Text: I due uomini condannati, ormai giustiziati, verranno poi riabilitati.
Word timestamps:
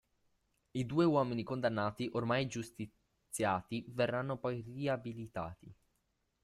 I 0.71 0.83
due 0.87 1.05
uomini 1.05 1.43
condannati, 1.43 2.09
ormai 2.13 2.47
giustiziati, 2.47 3.85
verranno 3.89 4.35
poi 4.39 4.61
riabilitati. 4.61 5.71